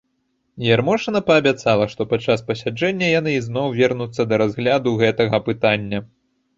[0.67, 5.99] Ярмошына паабяцала, што падчас пасяджэння яны ізноў вернуцца да разгляду гэтага пытання.